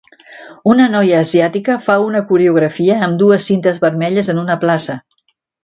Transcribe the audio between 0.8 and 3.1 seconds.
noia asiàtica fa una coreografia